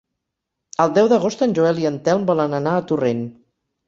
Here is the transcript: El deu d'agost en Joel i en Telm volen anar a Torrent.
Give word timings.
El 0.85 0.93
deu 0.95 1.09
d'agost 1.11 1.43
en 1.47 1.53
Joel 1.59 1.81
i 1.81 1.85
en 1.89 1.99
Telm 2.07 2.23
volen 2.31 2.57
anar 2.61 2.73
a 2.79 2.87
Torrent. 2.93 3.23